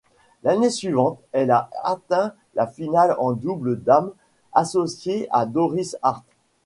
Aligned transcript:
L'année 0.41 0.71
suivante, 0.71 1.19
elle 1.31 1.51
a 1.51 1.69
atteint 1.83 2.33
la 2.55 2.65
finale 2.65 3.15
en 3.19 3.33
double 3.33 3.79
dames, 3.83 4.11
associée 4.51 5.27
à 5.29 5.45
Doris 5.45 5.95
Hart. 6.01 6.23